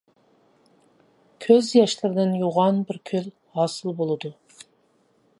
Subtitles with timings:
[1.45, 3.27] كۆز ياشلىرىدىن يوغان بىر كۆل
[3.59, 4.33] ھاسىل بولىدۇ.